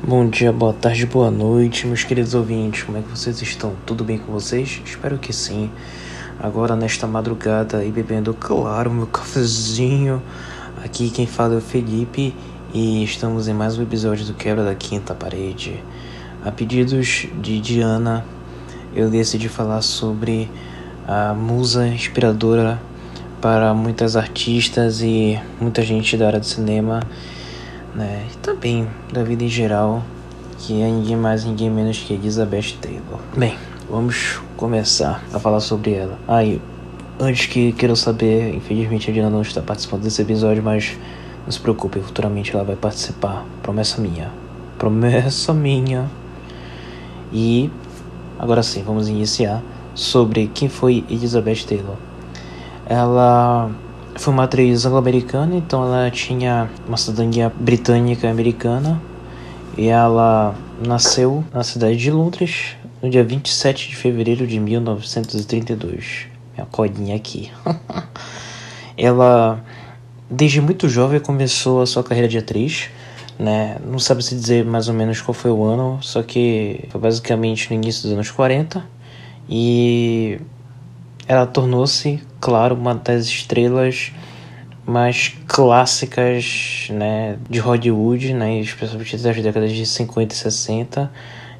Bom 0.00 0.28
dia, 0.28 0.52
boa 0.52 0.72
tarde, 0.72 1.04
boa 1.06 1.28
noite, 1.28 1.84
meus 1.84 2.04
queridos 2.04 2.32
ouvintes. 2.32 2.84
Como 2.84 2.96
é 2.96 3.02
que 3.02 3.08
vocês 3.08 3.42
estão? 3.42 3.74
Tudo 3.84 4.04
bem 4.04 4.16
com 4.16 4.32
vocês? 4.32 4.80
Espero 4.86 5.18
que 5.18 5.32
sim. 5.32 5.68
Agora, 6.38 6.76
nesta 6.76 7.04
madrugada, 7.04 7.84
e 7.84 7.90
bebendo, 7.90 8.32
claro, 8.32 8.92
meu 8.92 9.06
cafezinho. 9.10 10.22
Aqui 10.84 11.10
quem 11.10 11.26
fala 11.26 11.54
é 11.54 11.56
o 11.58 11.60
Felipe 11.60 12.32
e 12.72 13.02
estamos 13.02 13.48
em 13.48 13.52
mais 13.52 13.76
um 13.76 13.82
episódio 13.82 14.24
do 14.24 14.34
Quebra 14.34 14.64
da 14.64 14.74
Quinta 14.74 15.16
Parede. 15.16 15.82
A 16.44 16.52
pedidos 16.52 17.26
de 17.42 17.60
Diana, 17.60 18.24
eu 18.94 19.10
decidi 19.10 19.48
falar 19.48 19.82
sobre 19.82 20.48
a 21.08 21.34
musa 21.34 21.88
inspiradora 21.88 22.80
para 23.40 23.74
muitas 23.74 24.14
artistas 24.14 25.02
e 25.02 25.38
muita 25.60 25.82
gente 25.82 26.16
da 26.16 26.28
área 26.28 26.40
do 26.40 26.46
cinema 26.46 27.00
né? 27.94 28.26
E 28.32 28.36
também 28.38 28.88
da 29.12 29.22
vida 29.22 29.44
em 29.44 29.48
geral, 29.48 30.02
que 30.58 30.80
é 30.80 30.86
ninguém 30.86 31.16
mais, 31.16 31.44
ninguém 31.44 31.70
menos 31.70 31.98
que 31.98 32.14
Elizabeth 32.14 32.76
Taylor. 32.80 33.20
Bem, 33.36 33.56
vamos 33.88 34.40
começar 34.56 35.22
a 35.32 35.38
falar 35.38 35.60
sobre 35.60 35.92
ela. 35.92 36.18
Aí, 36.26 36.60
ah, 37.18 37.24
antes 37.24 37.46
que 37.46 37.72
queiram 37.72 37.96
saber, 37.96 38.54
infelizmente 38.54 39.10
a 39.10 39.12
Diana 39.12 39.30
não 39.30 39.42
está 39.42 39.62
participando 39.62 40.02
desse 40.02 40.22
episódio, 40.22 40.62
mas 40.62 40.96
não 41.44 41.52
se 41.52 41.60
preocupe, 41.60 42.00
futuramente 42.00 42.54
ela 42.54 42.64
vai 42.64 42.76
participar. 42.76 43.44
Promessa 43.62 44.00
minha. 44.00 44.30
Promessa 44.78 45.52
minha. 45.52 46.10
E 47.32 47.70
agora 48.38 48.62
sim, 48.62 48.82
vamos 48.82 49.08
iniciar 49.08 49.62
sobre 49.94 50.50
quem 50.54 50.68
foi 50.68 51.04
Elizabeth 51.10 51.64
Taylor. 51.66 51.96
Ela 52.86 53.70
foi 54.18 54.34
uma 54.34 54.44
atriz 54.44 54.84
anglo-americana, 54.84 55.54
então 55.54 55.82
ela 55.84 56.10
tinha 56.10 56.68
uma 56.86 56.96
cidadania 56.96 57.48
britânica 57.48 58.28
americana 58.28 59.00
e 59.76 59.86
ela 59.86 60.56
nasceu 60.84 61.44
na 61.54 61.62
cidade 61.62 61.96
de 61.96 62.10
Londres 62.10 62.76
no 63.00 63.08
dia 63.08 63.22
27 63.22 63.90
de 63.90 63.96
fevereiro 63.96 64.44
de 64.44 64.58
1932. 64.58 66.26
Minha 66.52 66.66
codinha 66.66 67.14
aqui. 67.14 67.52
ela, 68.98 69.64
desde 70.28 70.60
muito 70.60 70.88
jovem, 70.88 71.20
começou 71.20 71.80
a 71.80 71.86
sua 71.86 72.02
carreira 72.02 72.26
de 72.28 72.38
atriz. 72.38 72.90
Né? 73.38 73.76
Não 73.86 74.00
sabe 74.00 74.24
se 74.24 74.34
dizer 74.34 74.64
mais 74.64 74.88
ou 74.88 74.94
menos 74.94 75.20
qual 75.20 75.32
foi 75.32 75.52
o 75.52 75.62
ano, 75.62 76.00
só 76.02 76.24
que 76.24 76.84
foi 76.88 77.00
basicamente 77.00 77.70
no 77.70 77.76
início 77.76 78.02
dos 78.02 78.12
anos 78.12 78.32
40. 78.32 78.84
E 79.48 80.40
ela 81.28 81.46
tornou-se, 81.46 82.20
claro, 82.40 82.74
uma 82.74 82.94
das 82.94 83.26
estrelas 83.26 84.12
mais 84.86 85.36
clássicas 85.46 86.88
né, 86.90 87.36
de 87.50 87.58
Hollywood, 87.58 88.32
né, 88.32 88.58
especialmente 88.60 89.18
das 89.18 89.36
décadas 89.36 89.72
de 89.72 89.84
50 89.84 90.34
e 90.34 90.36
60. 90.36 91.12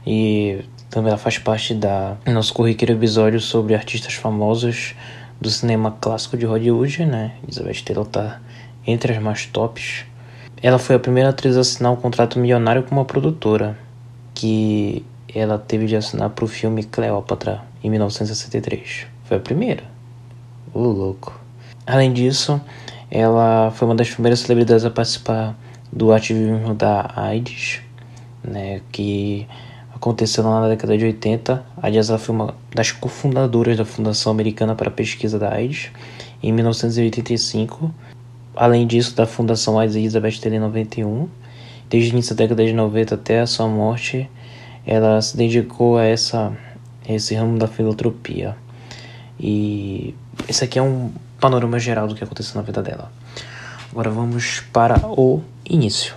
E 0.07 0.65
também 0.89 1.11
ela 1.11 1.19
faz 1.19 1.37
parte 1.37 1.75
da 1.75 2.17
nosso 2.27 2.55
corriqueiro 2.55 2.95
episódio 2.95 3.39
sobre 3.41 3.75
artistas 3.75 4.15
famosos 4.15 4.95
do 5.39 5.51
cinema 5.51 5.95
clássico 6.01 6.39
de 6.39 6.47
Hollywood, 6.47 7.05
né? 7.05 7.33
Elizabeth 7.45 7.83
Taylor 7.85 8.07
tá 8.07 8.41
entre 8.87 9.13
as 9.13 9.23
mais 9.23 9.45
tops. 9.45 10.07
Ela 10.63 10.79
foi 10.79 10.97
a 10.97 10.99
primeira 10.99 11.29
atriz 11.29 11.59
a 11.59 11.61
assinar 11.61 11.93
um 11.93 11.97
contrato 11.97 12.39
milionário 12.39 12.83
com 12.85 12.95
uma 12.95 13.05
produtora, 13.05 13.79
que 14.35 15.05
ela 15.33 15.59
teve 15.59 15.87
de 15.87 15.95
assinar 15.95 16.31
para 16.31 16.45
o 16.47 16.49
filme 16.49 16.83
Cleópatra 16.85 17.63
em 17.85 17.91
1963. 17.91 19.18
Foi 19.29 19.37
a 19.37 19.41
primeira. 19.41 19.85
O 20.73 20.81
louco. 20.81 21.39
Além 21.87 22.15
disso, 22.15 22.59
ela 23.11 23.71
foi 23.73 23.87
uma 23.87 23.95
das 23.95 24.09
primeiras 24.09 24.41
celebridades 24.41 24.87
a 24.87 24.91
participar 24.91 25.55
do 25.93 26.15
ativismo 26.15 26.73
da 26.73 27.13
AIDS, 27.15 27.83
né, 28.43 28.81
que 28.91 29.47
aconteceu 29.95 30.43
na 30.43 30.67
década 30.67 30.97
de 30.97 31.05
80. 31.05 31.63
Aliás, 31.83 32.09
ela 32.09 32.19
foi 32.19 32.35
uma 32.35 32.55
das 32.75 32.91
cofundadoras 32.91 33.77
da 33.77 33.85
Fundação 33.85 34.33
Americana 34.33 34.75
para 34.75 34.89
a 34.89 34.91
Pesquisa 34.91 35.39
da 35.39 35.53
AIDS 35.53 35.91
em 36.43 36.51
1985. 36.51 37.93
Além 38.57 38.87
disso, 38.87 39.15
da 39.15 39.27
Fundação 39.27 39.79
AIDS 39.79 39.95
Elizabeth 39.95 40.41
Taylor 40.41 40.57
em 40.57 40.63
91. 40.63 41.29
Desde 41.91 42.09
o 42.09 42.13
início 42.15 42.35
da 42.35 42.45
década 42.45 42.65
de 42.65 42.73
90 42.73 43.15
até 43.15 43.41
a 43.41 43.47
sua 43.47 43.69
morte, 43.69 44.27
ela 44.87 45.21
se 45.21 45.37
dedicou 45.37 45.99
a 45.99 46.05
essa, 46.05 46.51
esse 47.07 47.35
ramo 47.35 47.59
da 47.59 47.69
filantropia. 47.69 48.57
E 49.41 50.15
esse 50.49 50.65
aqui 50.65 50.79
é 50.79 50.83
um 50.83 51.13
panorama 51.41 51.79
geral 51.79 52.09
do 52.09 52.15
que 52.15 52.25
aconteceu 52.25 52.57
na 52.57 52.63
vida 52.63 52.83
dela. 52.83 53.11
Agora 53.91 54.11
vamos 54.11 54.61
para 54.73 55.01
o 55.07 55.41
início. 55.69 56.15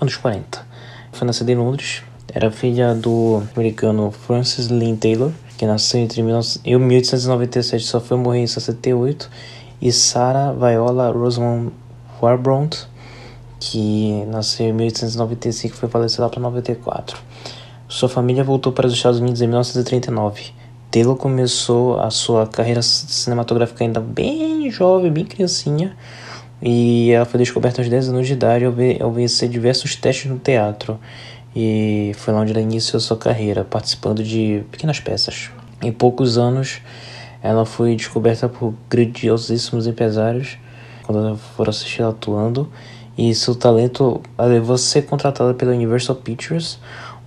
Anos 0.00 0.16
40. 0.16 0.66
Foi 1.12 1.26
nascida 1.26 1.52
em 1.52 1.54
Londres. 1.54 2.02
Era 2.32 2.50
filha 2.50 2.94
do 2.94 3.42
americano 3.54 4.10
Francis 4.10 4.66
Lynn 4.68 4.96
Taylor, 4.96 5.30
que 5.56 5.64
nasceu 5.66 6.00
entre 6.00 6.22
1897 6.22 7.82
e 7.82 7.86
só 7.86 8.00
foi 8.00 8.16
morrer 8.16 8.40
em 8.40 8.46
68, 8.46 9.30
e 9.80 9.92
Sarah 9.92 10.52
Viola 10.52 11.12
Rosamond 11.12 11.72
Warbrought, 12.20 12.88
que 13.60 14.24
nasceu 14.26 14.66
em 14.66 14.72
1895 14.72 15.74
e 15.74 15.78
foi 15.78 15.88
falecida 15.88 16.28
para 16.28 16.40
94. 16.40 17.18
Sua 17.86 18.08
família 18.08 18.42
voltou 18.42 18.72
para 18.72 18.86
os 18.88 18.92
Estados 18.92 19.20
Unidos 19.20 19.40
em 19.40 19.46
1939 19.46 20.63
Taylor 20.94 21.16
começou 21.16 21.98
a 21.98 22.08
sua 22.08 22.46
carreira 22.46 22.80
cinematográfica 22.80 23.82
ainda 23.82 23.98
bem 23.98 24.70
jovem, 24.70 25.10
bem 25.10 25.24
criancinha, 25.24 25.96
e 26.62 27.10
ela 27.10 27.24
foi 27.24 27.38
descoberta 27.38 27.82
aos 27.82 27.88
10 27.88 28.10
anos 28.10 28.28
de 28.28 28.34
idade 28.34 28.64
ao, 28.64 29.10
vencer 29.10 29.48
diversos 29.48 29.96
testes 29.96 30.30
no 30.30 30.38
teatro. 30.38 30.96
E 31.52 32.12
foi 32.14 32.32
lá 32.32 32.42
onde 32.42 32.52
ela 32.52 32.60
iniciou 32.60 33.00
sua 33.00 33.16
carreira, 33.16 33.64
participando 33.64 34.22
de 34.22 34.62
pequenas 34.70 35.00
peças. 35.00 35.50
Em 35.82 35.90
poucos 35.90 36.38
anos, 36.38 36.80
ela 37.42 37.66
foi 37.66 37.96
descoberta 37.96 38.48
por 38.48 38.72
grandiosíssimos 38.88 39.88
empresários 39.88 40.58
quando 41.02 41.26
ela 41.26 41.36
for 41.36 41.68
assistir 41.68 42.02
ela 42.02 42.12
atuando, 42.12 42.70
e 43.18 43.34
seu 43.34 43.56
talento 43.56 44.22
a 44.38 44.44
levou 44.44 44.76
a 44.76 44.78
ser 44.78 45.02
contratada 45.02 45.54
pela 45.54 45.72
Universal 45.72 46.14
Pictures, 46.14 46.78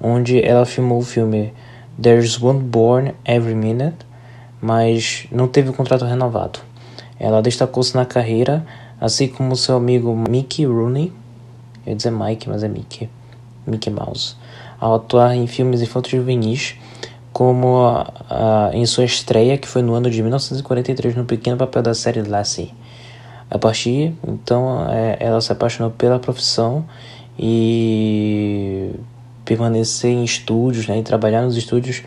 onde 0.02 0.42
ela 0.42 0.66
filmou 0.66 1.00
o 1.00 1.04
filme 1.04 1.54
There's 2.00 2.41
One 2.41 2.59
Born 2.59 3.16
Every 3.25 3.56
Minute, 3.56 3.97
mas 4.62 5.25
não 5.31 5.47
teve 5.47 5.69
o 5.69 5.74
contrato 5.74 6.06
renovado. 6.06 6.59
Ela 7.19 7.41
destacou-se 7.41 7.96
na 7.96 8.06
carreira, 8.06 8.66
assim 9.02 9.28
como 9.28 9.56
seu 9.56 9.75
amigo 9.75 10.16
Mickey 10.30 10.66
Rooney, 10.66 11.12
eu 11.86 11.91
ia 11.91 11.96
dizer 11.96 12.12
Mike, 12.12 12.47
mas 12.47 12.63
é 12.63 12.68
Mickey, 12.68 13.09
Mickey 13.66 13.90
Mouse, 13.90 14.36
ao 14.80 14.96
atuar 14.96 15.36
em 15.36 15.47
filmes 15.47 15.81
infantos 15.81 16.12
juvenis, 16.12 16.75
como 17.34 17.86
a, 17.86 18.13
a, 18.30 18.69
em 18.74 18.86
sua 18.86 19.06
estreia, 19.06 19.57
que 19.57 19.68
foi 19.68 19.81
no 19.81 19.94
ano 19.94 20.09
de 20.09 20.22
1943, 20.22 21.16
no 21.16 21.25
pequeno 21.25 21.57
papel 21.57 21.81
da 21.81 21.94
série 21.94 22.22
Lassie. 22.22 22.74
A 23.50 23.57
partir, 23.57 24.13
então, 24.28 24.86
é, 24.90 25.18
ela 25.19 25.40
se 25.40 25.52
apaixonou 25.52 25.91
pela 25.91 26.19
profissão 26.19 26.86
e 27.40 28.91
permanecer 29.47 30.12
em 30.12 30.25
estúdios, 30.25 30.88
né, 30.88 31.00
e 31.00 31.03
trabalhar 31.03 31.41
nos 31.41 31.56
estúdios 31.56 32.03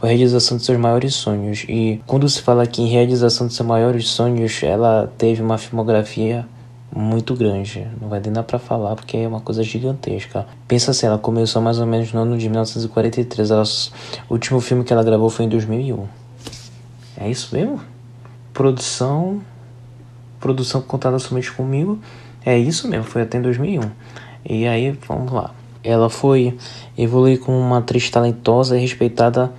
a 0.00 0.06
realização 0.06 0.58
de 0.58 0.64
seus 0.64 0.78
maiores 0.78 1.14
sonhos. 1.14 1.64
E 1.68 2.02
quando 2.06 2.28
se 2.28 2.42
fala 2.42 2.64
aqui 2.64 2.82
em 2.82 2.86
realização 2.86 3.46
de 3.46 3.54
seus 3.54 3.66
maiores 3.66 4.08
sonhos, 4.08 4.62
ela 4.62 5.10
teve 5.16 5.40
uma 5.40 5.56
filmografia 5.56 6.46
muito 6.94 7.34
grande. 7.34 7.88
Não 7.98 8.08
vai 8.08 8.20
nem 8.20 8.32
dar 8.32 8.42
pra 8.42 8.58
falar 8.58 8.94
porque 8.94 9.16
é 9.16 9.26
uma 9.26 9.40
coisa 9.40 9.62
gigantesca. 9.62 10.46
Pensa 10.68 10.90
assim, 10.90 11.06
ela 11.06 11.18
começou 11.18 11.62
mais 11.62 11.78
ou 11.78 11.86
menos 11.86 12.12
no 12.12 12.20
ano 12.20 12.36
de 12.36 12.48
1943. 12.48 13.50
Ela, 13.50 13.62
o 14.28 14.34
último 14.34 14.60
filme 14.60 14.84
que 14.84 14.92
ela 14.92 15.02
gravou 15.02 15.30
foi 15.30 15.46
em 15.46 15.48
2001. 15.48 16.04
É 17.16 17.30
isso 17.30 17.54
mesmo? 17.54 17.80
Produção. 18.52 19.40
Produção 20.38 20.82
contada 20.82 21.18
somente 21.18 21.50
comigo. 21.50 21.98
É 22.44 22.58
isso 22.58 22.88
mesmo, 22.88 23.04
foi 23.04 23.22
até 23.22 23.38
em 23.38 23.42
2001. 23.42 23.80
E 24.44 24.66
aí, 24.66 24.98
vamos 25.06 25.32
lá. 25.32 25.54
Ela 25.82 26.08
foi 26.08 26.56
evoluir 26.96 27.40
como 27.40 27.58
uma 27.58 27.78
atriz 27.78 28.08
talentosa 28.10 28.76
e 28.76 28.80
respeitada 28.80 29.52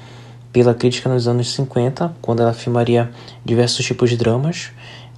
pela 0.51 0.73
crítica 0.73 1.09
nos 1.09 1.27
anos 1.27 1.51
50, 1.53 2.15
quando 2.21 2.41
ela 2.41 2.53
filmaria 2.53 3.11
diversos 3.43 3.85
tipos 3.85 4.09
de 4.09 4.17
dramas, 4.17 4.71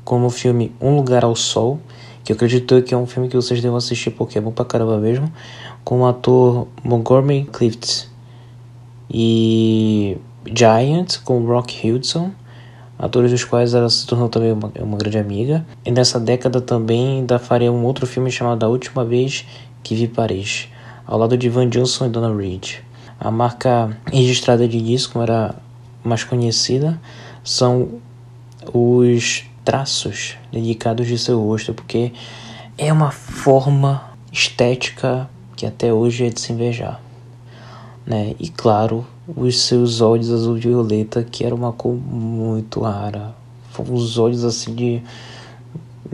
como 0.04 0.28
o 0.28 0.30
filme 0.30 0.72
Um 0.80 0.96
Lugar 0.96 1.26
ao 1.26 1.36
Sol, 1.36 1.80
que 2.24 2.32
eu 2.32 2.36
acredito 2.36 2.82
que 2.82 2.94
é 2.94 2.98
um 2.98 3.06
filme 3.06 3.28
que 3.28 3.36
vocês 3.36 3.62
devem 3.62 3.78
assistir 3.78 4.12
porque 4.12 4.38
é 4.38 4.42
bom 4.42 4.52
pra 4.52 4.64
caramba 4.64 4.98
mesmo, 4.98 5.32
com 5.84 6.02
o 6.02 6.08
ator 6.08 6.68
Montgomery 6.84 7.48
Clift 7.52 8.10
e 9.12 10.18
Giant 10.46 11.20
com 11.24 11.46
Rock 11.46 11.92
Hudson, 11.92 12.32
atores 12.98 13.32
dos 13.32 13.44
quais 13.44 13.74
ela 13.74 13.90
se 13.90 14.08
tornou 14.08 14.30
também 14.30 14.54
uma, 14.54 14.72
uma 14.80 14.98
grande 14.98 15.18
amiga. 15.18 15.66
E 15.86 15.92
nessa 15.92 16.20
década 16.20 16.62
também 16.62 17.20
ainda 17.20 17.38
faria 17.38 17.72
um 17.72 17.84
outro 17.84 18.08
filme 18.08 18.32
chamado 18.32 18.66
A 18.66 18.70
Última 18.70 19.04
Vez 19.04 19.46
que 19.84 19.94
Vi 19.94 20.08
Paris, 20.08 20.70
ao 21.06 21.18
lado 21.18 21.38
de 21.38 21.50
Van 21.50 21.70
Johnson 21.70 22.08
e 22.08 22.10
Donna 22.10 22.36
Reed. 22.36 22.76
A 23.20 23.32
marca 23.32 23.98
registrada 24.12 24.68
de 24.68 24.82
disco, 24.82 25.22
era 25.22 25.56
mais 26.04 26.24
conhecida, 26.24 27.00
são 27.44 28.00
os 28.74 29.46
traços 29.64 30.36
dedicados 30.52 31.08
de 31.08 31.18
seu 31.18 31.42
rosto, 31.42 31.74
porque 31.74 32.12
é 32.78 32.92
uma 32.92 33.12
forma 33.12 34.04
estética 34.32 35.30
que 35.56 35.66
até 35.66 35.94
hoje 35.94 36.26
é 36.26 36.30
de 36.30 36.40
se 36.40 36.52
invejar. 36.52 37.02
Né? 38.06 38.36
E 38.40 38.50
claro, 38.50 39.06
os 39.28 39.62
seus 39.62 40.02
olhos 40.02 40.30
azul 40.30 40.56
violeta, 40.56 41.24
que 41.24 41.44
era 41.44 41.56
uma 41.56 41.72
cor 41.72 41.96
muito 41.96 42.82
rara. 42.82 43.36
Os 43.90 44.18
olhos 44.18 44.44
assim 44.44 44.76
de 44.76 45.02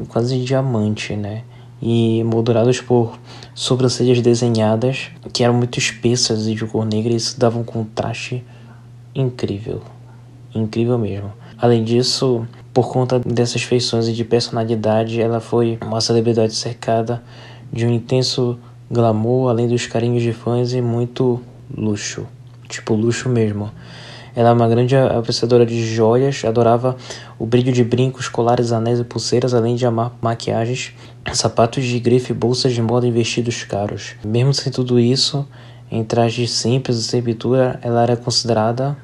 quase 0.08 0.40
diamante, 0.44 1.16
né? 1.16 1.44
E 1.82 2.24
moldurados 2.24 2.80
por 2.80 3.18
sobrancelhas 3.56 4.22
desenhadas, 4.22 5.10
que 5.34 5.44
eram 5.44 5.56
muito 5.56 5.80
espessas 5.80 6.48
e 6.48 6.54
de 6.54 6.66
cor 6.66 6.86
negra, 6.86 7.12
e 7.12 7.16
isso 7.16 7.40
dava 7.40 7.58
um 7.58 7.64
contraste 7.64 8.44
incrível. 9.16 9.82
Incrível 10.54 10.98
mesmo. 10.98 11.32
Além 11.58 11.84
disso, 11.84 12.46
por 12.74 12.92
conta 12.92 13.20
dessas 13.20 13.64
feições 13.64 14.08
e 14.08 14.14
de 14.14 14.24
personalidade, 14.24 15.20
ela 15.20 15.40
foi 15.40 15.78
uma 15.82 16.02
celebridade 16.02 16.54
cercada 16.56 17.22
de 17.72 17.86
um 17.86 17.92
intenso 17.92 18.58
glamour, 18.90 19.50
além 19.50 19.68
dos 19.68 19.88
carinhos 19.88 20.22
de 20.22 20.34
fãs 20.34 20.74
e 20.74 20.82
muito 20.82 21.42
luxo. 21.76 22.28
Tipo, 22.68 22.94
luxo 22.94 23.30
mesmo. 23.30 23.72
Ela 24.36 24.50
é 24.50 24.54
uma 24.54 24.68
grande 24.68 24.96
apreciadora 24.96 25.66
de 25.66 25.86
joias, 25.86 26.44
adorava 26.46 26.96
o 27.38 27.46
brilho 27.46 27.72
de 27.74 27.84
brincos, 27.84 28.30
colares, 28.30 28.72
anéis 28.72 29.00
e 29.00 29.04
pulseiras, 29.04 29.54
além 29.54 29.76
de 29.76 29.86
amar 29.86 30.14
maquiagens, 30.22 30.94
sapatos 31.34 31.86
de 31.86 32.00
grife, 32.00 32.34
bolsas 32.34 32.74
de 32.74 32.82
moda 32.82 33.08
e 33.08 33.12
vestidos 33.12 33.64
caros. 33.64 34.16
Mesmo 34.24 34.54
sem 34.54 34.72
tudo 34.72 35.00
isso, 35.00 35.48
em 35.92 36.04
trajes 36.04 36.52
simples 36.52 36.98
e 36.98 37.04
sem 37.04 37.22
pintura, 37.22 37.80
ela 37.82 38.04
era 38.04 38.18
considerada 38.18 38.98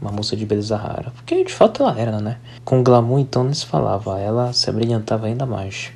uma 0.00 0.12
moça 0.12 0.36
de 0.36 0.44
beleza 0.44 0.76
rara. 0.76 1.10
Porque 1.14 1.42
de 1.42 1.52
fato 1.52 1.82
ela 1.82 1.98
era, 1.98 2.20
né? 2.20 2.36
Com 2.64 2.82
glamour 2.82 3.20
então 3.20 3.44
nem 3.44 3.54
se 3.54 3.66
falava, 3.66 4.18
ela 4.20 4.52
se 4.52 4.68
abrilhantava 4.68 5.26
ainda 5.26 5.46
mais. 5.46 5.90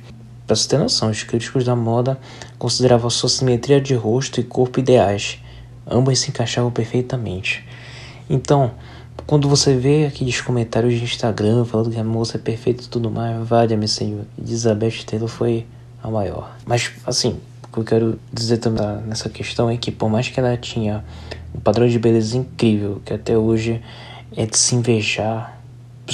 Pra 0.45 0.55
você 0.55 0.67
ter 0.67 0.79
noção, 0.79 1.11
os 1.11 1.21
críticos 1.21 1.63
da 1.63 1.75
moda 1.75 2.19
consideravam 2.57 3.09
sua 3.09 3.29
simetria 3.29 3.79
de 3.79 3.93
rosto 3.93 4.39
e 4.39 4.43
corpo 4.43 4.79
ideais. 4.79 5.37
Ambas 5.87 6.19
se 6.19 6.29
encaixavam 6.29 6.71
perfeitamente. 6.71 7.63
Então, 8.27 8.71
quando 9.25 9.47
você 9.47 9.75
vê 9.75 10.05
aqueles 10.05 10.41
comentários 10.41 10.93
de 10.95 11.03
Instagram 11.03 11.65
falando 11.65 11.91
que 11.91 11.99
a 11.99 12.03
moça 12.03 12.37
é 12.37 12.39
perfeita 12.39 12.83
e 12.83 12.87
tudo 12.87 13.09
mais, 13.09 13.47
vale-me 13.47 13.87
senhor. 13.87 14.25
Elizabeth 14.37 15.03
Taylor 15.05 15.27
foi 15.27 15.65
a 16.01 16.09
maior. 16.09 16.55
Mas, 16.65 16.91
assim, 17.05 17.39
o 17.63 17.67
que 17.73 17.79
eu 17.79 17.83
quero 17.83 18.19
dizer 18.31 18.57
também 18.57 18.85
nessa 19.05 19.29
questão 19.29 19.69
é 19.69 19.77
que, 19.77 19.91
por 19.91 20.09
mais 20.09 20.27
que 20.27 20.39
ela 20.39 20.55
tinha 20.57 21.03
um 21.53 21.59
padrão 21.59 21.87
de 21.87 21.99
beleza 21.99 22.37
incrível, 22.37 23.01
que 23.05 23.13
até 23.13 23.37
hoje 23.37 23.81
é 24.35 24.45
de 24.45 24.57
se 24.57 24.75
invejar, 24.75 25.58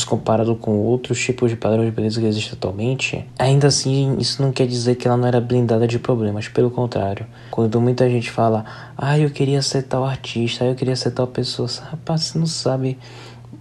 comparado 0.03 0.55
com 0.55 0.77
outros 0.79 1.19
tipos 1.19 1.49
de 1.49 1.55
padrão 1.55 1.85
de 1.85 1.91
beleza 1.91 2.19
que 2.19 2.27
existem 2.27 2.53
atualmente, 2.53 3.25
ainda 3.37 3.67
assim 3.67 4.17
isso 4.19 4.41
não 4.41 4.51
quer 4.51 4.67
dizer 4.67 4.95
que 4.95 5.07
ela 5.07 5.15
não 5.15 5.27
era 5.27 5.39
blindada 5.39 5.87
de 5.87 5.99
problemas, 5.99 6.47
pelo 6.47 6.69
contrário. 6.69 7.25
Quando 7.51 7.79
muita 7.79 8.09
gente 8.09 8.29
fala, 8.29 8.65
ah, 8.97 9.17
eu 9.17 9.29
queria 9.29 9.61
ser 9.61 9.83
tal 9.83 10.03
artista, 10.03 10.65
eu 10.65 10.75
queria 10.75 10.95
ser 10.95 11.11
tal 11.11 11.27
pessoa, 11.27 11.69
rapaz, 11.91 12.23
você 12.23 12.39
não 12.39 12.47
sabe 12.47 12.97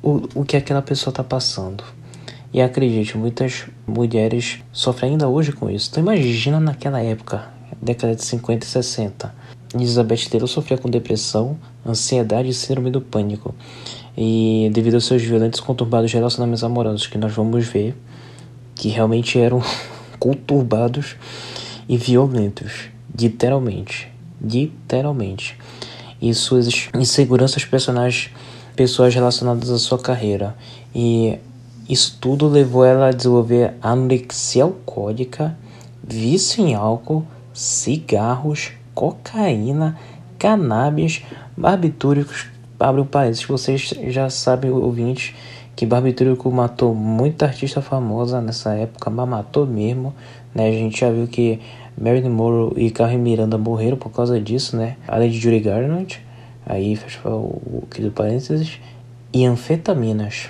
o, 0.02 0.22
o 0.34 0.44
que 0.44 0.56
aquela 0.56 0.82
pessoa 0.82 1.12
está 1.12 1.22
passando. 1.22 1.84
E 2.52 2.62
acredite, 2.62 3.18
muitas 3.18 3.66
mulheres 3.86 4.60
sofrem 4.72 5.12
ainda 5.12 5.28
hoje 5.28 5.52
com 5.52 5.68
isso. 5.68 5.90
Então 5.90 6.02
imagina 6.02 6.60
naquela 6.60 7.00
época, 7.00 7.48
década 7.82 8.14
de 8.14 8.24
50 8.24 8.64
e 8.64 8.68
60. 8.68 9.34
Elizabeth 9.74 10.28
Taylor 10.30 10.46
sofria 10.46 10.78
com 10.78 10.88
depressão, 10.88 11.58
ansiedade 11.84 12.48
e 12.48 12.54
síndrome 12.54 12.92
do 12.92 13.00
pânico. 13.00 13.54
E 14.16 14.70
devido 14.72 14.94
aos 14.94 15.06
seus 15.06 15.22
violentos 15.22 15.60
conturbados 15.60 16.12
relacionamentos 16.12 16.62
amorosos, 16.62 17.06
que 17.06 17.18
nós 17.18 17.32
vamos 17.32 17.66
ver 17.66 17.94
que 18.74 18.88
realmente 18.88 19.38
eram 19.38 19.62
conturbados 20.18 21.16
e 21.88 21.96
violentos, 21.96 22.88
literalmente, 23.18 24.08
literalmente. 24.40 25.56
E 26.20 26.32
suas 26.32 26.88
inseguranças 26.94 27.64
personais, 27.64 28.30
pessoas 28.76 29.14
relacionadas 29.14 29.70
à 29.70 29.78
sua 29.78 29.98
carreira. 29.98 30.56
E 30.94 31.38
isso 31.88 32.16
tudo 32.20 32.48
levou 32.48 32.84
ela 32.84 33.08
a 33.08 33.12
desenvolver 33.12 33.74
anorexia 33.82 34.64
alcoólica, 34.64 35.56
vício 36.02 36.64
em 36.64 36.74
álcool, 36.74 37.26
cigarros, 37.52 38.72
cocaína, 38.94 39.98
cannabis, 40.38 41.22
barbitúricos, 41.56 42.46
um 42.80 43.04
parênteses, 43.04 43.44
vocês 43.44 43.94
já 44.08 44.28
sabem, 44.28 44.70
ouvintes, 44.70 45.34
que 45.76 45.84
Barbitúrico 45.84 46.50
matou 46.50 46.94
muita 46.94 47.46
artista 47.46 47.80
famosa 47.80 48.40
nessa 48.40 48.74
época, 48.74 49.10
mas 49.10 49.28
matou 49.28 49.66
mesmo, 49.66 50.14
né? 50.54 50.68
A 50.68 50.72
gente 50.72 51.00
já 51.00 51.10
viu 51.10 51.26
que 51.26 51.60
Marilyn 51.96 52.30
Monroe 52.30 52.72
e 52.76 52.90
Carmen 52.90 53.18
Miranda 53.18 53.58
morreram 53.58 53.96
por 53.96 54.10
causa 54.10 54.40
disso, 54.40 54.76
né? 54.76 54.96
Além 55.06 55.30
de 55.30 55.38
Judy 55.38 55.60
Garland, 55.60 56.20
aí 56.66 56.94
fecha 56.96 57.28
o 57.28 57.84
do 57.98 58.10
parênteses, 58.10 58.78
e 59.32 59.44
anfetaminas. 59.44 60.48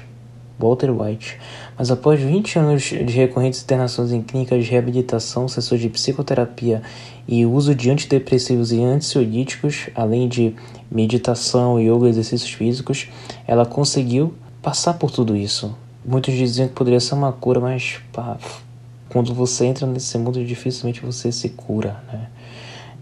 Walter 0.58 0.90
White. 0.90 1.38
Mas 1.76 1.90
após 1.90 2.20
20 2.20 2.58
anos 2.58 2.82
de 2.82 3.16
recorrentes 3.16 3.62
internações 3.62 4.12
em 4.12 4.22
clínicas 4.22 4.64
de 4.64 4.70
reabilitação, 4.70 5.48
sessões 5.48 5.80
de 5.80 5.88
psicoterapia 5.88 6.82
e 7.26 7.44
uso 7.44 7.74
de 7.74 7.90
antidepressivos 7.90 8.72
e 8.72 8.82
ansiolíticos, 8.82 9.88
além 9.94 10.28
de 10.28 10.54
meditação, 10.90 11.80
yoga 11.80 12.06
e 12.06 12.10
exercícios 12.10 12.52
físicos, 12.52 13.08
ela 13.46 13.66
conseguiu 13.66 14.34
passar 14.62 14.94
por 14.94 15.10
tudo 15.10 15.36
isso. 15.36 15.76
Muitos 16.04 16.34
diziam 16.34 16.68
que 16.68 16.74
poderia 16.74 17.00
ser 17.00 17.14
uma 17.14 17.32
cura, 17.32 17.60
mas 17.60 17.98
pá, 18.12 18.36
quando 19.08 19.32
você 19.34 19.66
entra 19.66 19.86
nesse 19.86 20.16
mundo, 20.18 20.44
dificilmente 20.44 21.00
você 21.00 21.32
se 21.32 21.48
cura. 21.50 22.02
Né? 22.12 22.28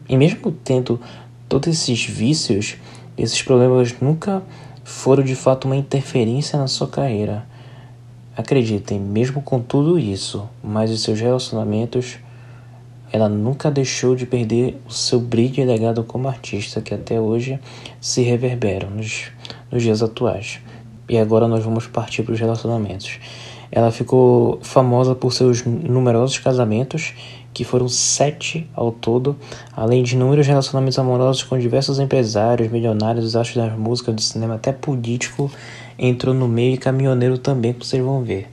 E 0.09 0.17
mesmo 0.17 0.53
tendo 0.53 1.01
todos 1.49 1.69
esses 1.69 2.05
vícios, 2.05 2.77
esses 3.17 3.43
problemas 3.43 3.95
nunca 4.01 4.43
foram 4.85 5.23
de 5.23 5.35
fato 5.35 5.67
uma 5.67 5.77
interferência 5.77 6.59
na 6.59 6.67
sua 6.67 6.89
carreira. 6.89 7.47
Acreditem, 8.37 8.99
mesmo 8.99 9.43
com 9.43 9.61
tudo 9.61 9.99
isso, 9.99 10.49
mas 10.63 10.91
os 10.91 11.03
seus 11.03 11.21
relacionamentos, 11.21 12.19
ela 13.13 13.29
nunca 13.29 13.71
deixou 13.71 14.17
de 14.17 14.25
perder 14.25 14.81
o 14.89 14.93
seu 14.93 15.21
brilho 15.21 15.61
e 15.61 15.65
legado 15.65 16.03
como 16.03 16.29
artista, 16.29 16.81
que 16.81 16.95
até 16.95 17.21
hoje 17.21 17.61
se 18.01 18.23
reverberam 18.23 18.91
nos, 18.91 19.31
nos 19.71 19.83
dias 19.83 20.03
atuais. 20.03 20.61
E 21.09 21.19
agora 21.19 21.47
nós 21.47 21.63
vamos 21.63 21.87
partir 21.87 22.23
para 22.23 22.33
os 22.33 22.41
relacionamentos. 22.41 23.19
Ela 23.71 23.91
ficou 23.91 24.59
famosa 24.63 25.15
por 25.15 25.33
seus 25.33 25.65
numerosos 25.65 26.39
casamentos 26.39 27.15
que 27.53 27.65
foram 27.65 27.89
sete 27.89 28.69
ao 28.75 28.91
todo, 28.91 29.37
além 29.77 30.03
de 30.03 30.15
inúmeros 30.15 30.47
relacionamentos 30.47 30.99
amorosos 30.99 31.43
com 31.43 31.59
diversos 31.59 31.99
empresários, 31.99 32.71
milionários, 32.71 33.37
astros 33.37 33.65
da 33.65 33.77
música, 33.77 34.13
do 34.13 34.21
cinema, 34.21 34.55
até 34.55 34.73
político 34.73 35.51
entrou 35.99 36.35
no 36.35 36.49
meio 36.49 36.75
e 36.75 36.79
caminhoneiro 36.79 37.39
também, 37.39 37.73
que 37.73 37.87
vocês 37.87 38.03
vão 38.03 38.23
ver. 38.23 38.49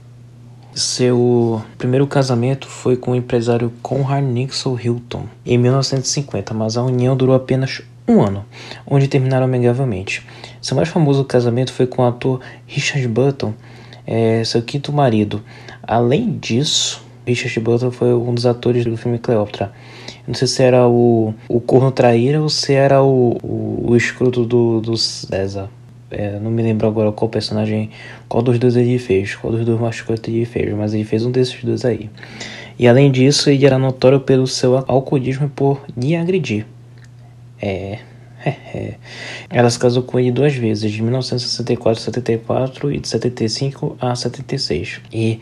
Seu 0.74 1.60
primeiro 1.76 2.06
casamento 2.06 2.68
foi 2.68 2.96
com 2.96 3.10
o 3.10 3.16
empresário 3.16 3.72
Conrad 3.82 4.24
Nixon 4.24 4.78
Hilton 4.78 5.24
em 5.44 5.58
1950, 5.58 6.54
mas 6.54 6.76
a 6.76 6.82
união 6.82 7.16
durou 7.16 7.34
apenas 7.34 7.82
um 8.06 8.22
ano, 8.22 8.44
onde 8.86 9.08
terminaram 9.08 9.46
amigavelmente. 9.46 10.24
Seu 10.60 10.76
mais 10.76 10.88
famoso 10.88 11.24
casamento 11.24 11.72
foi 11.72 11.86
com 11.86 12.02
o 12.02 12.06
ator 12.06 12.40
Richard 12.66 13.06
Burton, 13.08 13.52
é, 14.06 14.44
seu 14.44 14.62
quinto 14.62 14.92
marido. 14.92 15.42
Além 15.82 16.38
disso, 16.38 17.02
Richard 17.26 17.60
Burton 17.60 17.90
foi 17.90 18.14
um 18.14 18.34
dos 18.34 18.46
atores 18.46 18.84
do 18.84 18.96
filme 18.96 19.18
Cleópatra. 19.18 19.72
Não 20.26 20.34
sei 20.34 20.48
se 20.48 20.62
era 20.62 20.86
o, 20.86 21.34
o 21.48 21.60
corno 21.60 21.90
traíra 21.90 22.40
ou 22.40 22.48
se 22.48 22.72
era 22.72 23.02
o, 23.02 23.38
o, 23.42 23.90
o 23.90 23.96
escroto 23.96 24.44
do, 24.44 24.80
do 24.80 24.96
César. 24.96 25.68
É, 26.10 26.40
não 26.40 26.50
me 26.50 26.62
lembro 26.62 26.88
agora 26.88 27.12
qual 27.12 27.28
personagem, 27.28 27.90
qual 28.28 28.42
dos 28.42 28.58
dois 28.58 28.74
ele 28.76 28.98
fez, 28.98 29.36
qual 29.36 29.52
dos 29.52 29.64
dois 29.64 29.80
mascotes 29.80 30.32
ele 30.32 30.44
fez, 30.44 30.74
mas 30.74 30.92
ele 30.92 31.04
fez 31.04 31.24
um 31.24 31.30
desses 31.30 31.62
dois 31.62 31.84
aí. 31.84 32.10
E 32.78 32.88
além 32.88 33.10
disso, 33.12 33.48
ele 33.48 33.64
era 33.64 33.78
notório 33.78 34.20
pelo 34.20 34.46
seu 34.46 34.76
alcoolismo 34.88 35.46
e 35.46 35.48
por 35.48 35.80
lhe 35.96 36.16
agredir. 36.16 36.66
É, 37.62 37.98
é, 38.44 38.48
é. 38.48 38.94
Ela 39.50 39.68
se 39.68 39.78
casou 39.78 40.02
com 40.02 40.18
ele 40.18 40.32
duas 40.32 40.54
vezes, 40.54 40.90
de 40.90 41.02
1964 41.02 42.00
a 42.00 42.04
74 42.04 42.92
e 42.92 42.98
de 42.98 43.06
75 43.06 43.96
a 44.00 44.14
76. 44.14 45.00
E 45.12 45.40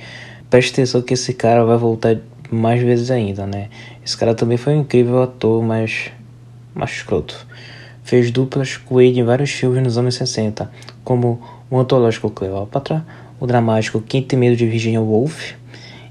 preste 0.50 0.72
atenção 0.72 1.02
que 1.02 1.14
esse 1.14 1.32
cara 1.34 1.64
vai 1.64 1.76
voltar 1.76 2.16
mais 2.50 2.80
vezes 2.82 3.10
ainda, 3.10 3.46
né? 3.46 3.68
Esse 4.04 4.16
cara 4.16 4.34
também 4.34 4.56
foi 4.56 4.74
um 4.74 4.80
incrível 4.80 5.22
ator, 5.22 5.62
mas. 5.62 6.10
mas 6.74 6.90
escroto. 6.90 7.46
Fez 8.02 8.30
duplas 8.30 8.76
com 8.76 9.00
ele 9.00 9.20
em 9.20 9.24
vários 9.24 9.50
filmes 9.50 9.82
nos 9.82 9.98
anos 9.98 10.14
60, 10.14 10.70
como 11.04 11.40
o 11.70 11.78
antológico 11.78 12.30
Cleópatra, 12.30 13.04
o 13.38 13.46
dramático 13.46 14.00
Tem 14.00 14.38
Medo 14.38 14.56
de 14.56 14.66
Virginia 14.66 15.00
Woolf, 15.00 15.52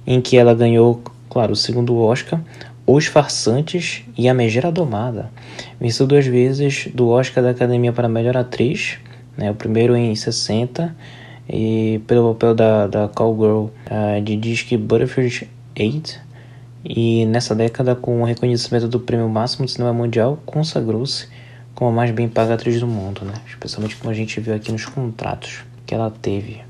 em 0.06 0.22
que 0.22 0.38
ela 0.38 0.54
ganhou, 0.54 1.02
claro, 1.28 1.54
o 1.54 1.56
segundo 1.56 1.98
Oscar, 1.98 2.40
Os 2.86 3.08
Farsantes 3.08 4.04
e 4.16 4.30
A 4.30 4.34
Megera 4.34 4.72
Domada. 4.72 5.32
Venceu 5.82 6.06
duas 6.06 6.28
vezes 6.28 6.88
do 6.94 7.10
Oscar 7.10 7.44
da 7.44 7.50
Academia 7.50 7.92
para 7.92 8.08
Melhor 8.08 8.38
Atriz, 8.38 9.00
né? 9.36 9.50
o 9.50 9.56
primeiro 9.56 9.96
em 9.96 10.16
60 10.16 10.96
e 11.50 12.02
pelo 12.08 12.34
papel 12.34 12.56
da, 12.56 12.88
da 12.88 13.08
cowgirl 13.08 13.66
uh, 13.66 14.22
de 14.24 14.36
Disque 14.36 14.76
Butterfield 14.78 15.50
8 15.80 16.28
e 16.90 17.26
nessa 17.26 17.54
década, 17.54 17.96
com 17.96 18.22
o 18.22 18.26
reconhecimento 18.26 18.88
do 18.88 19.00
prêmio 19.00 19.28
máximo 19.28 19.66
de 19.66 19.72
cinema 19.74 19.92
mundial, 19.92 20.40
consagrou-se 20.46 21.28
como 21.76 21.92
a 21.92 21.94
mais 21.94 22.12
bem 22.12 22.30
paga 22.30 22.54
atriz 22.54 22.80
do 22.80 22.88
mundo, 22.88 23.26
né? 23.26 23.34
Especialmente 23.46 23.98
como 23.98 24.10
a 24.10 24.14
gente 24.14 24.40
viu 24.40 24.56
aqui 24.56 24.72
nos 24.72 24.86
contratos 24.86 25.66
que 25.86 25.94
ela 25.94 26.10
teve. 26.10 26.62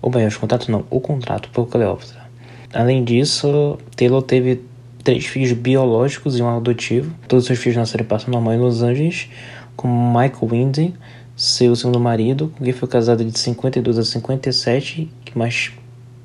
Ou 0.00 0.10
bem, 0.10 0.26
os 0.26 0.36
contratos 0.36 0.68
não, 0.68 0.84
o 0.88 1.00
contrato 1.00 1.50
por 1.50 1.66
Cleópatra. 1.66 2.28
Além 2.72 3.04
disso, 3.04 3.78
Taylor 3.94 4.22
teve 4.22 4.62
três 5.04 5.26
filhos 5.26 5.52
biológicos 5.52 6.38
e 6.38 6.42
um 6.42 6.48
adotivo. 6.48 7.12
Todos 7.28 7.44
os 7.44 7.46
seus 7.46 7.58
filhos 7.58 7.76
nasceram 7.76 8.04
e 8.04 8.08
passam 8.08 8.30
normal 8.30 8.54
em 8.54 8.58
Los 8.58 8.82
Angeles, 8.82 9.28
como 9.76 9.92
Michael 10.08 10.48
Winden, 10.50 10.94
seu 11.38 11.76
segundo 11.76 12.00
marido, 12.00 12.52
quem 12.60 12.72
foi 12.72 12.88
casado 12.88 13.24
de 13.24 13.38
52 13.38 13.96
a 13.96 14.02
57, 14.02 15.08
que 15.24 15.38
mais 15.38 15.70